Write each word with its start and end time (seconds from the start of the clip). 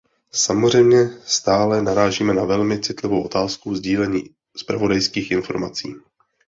Samozřejmě 0.31 1.09
stále 1.25 1.81
narážíme 1.81 2.33
na 2.33 2.43
velmi 2.45 2.79
citlivou 2.81 3.21
otázku 3.23 3.75
sdílení 3.75 4.23
zpravodajských 4.57 5.31
informací. 5.31 5.95